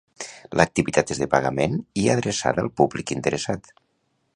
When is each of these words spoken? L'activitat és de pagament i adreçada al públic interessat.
L'activitat 0.61 1.13
és 1.15 1.21
de 1.23 1.27
pagament 1.35 1.77
i 2.05 2.09
adreçada 2.17 2.67
al 2.67 2.75
públic 2.83 3.15
interessat. 3.21 3.75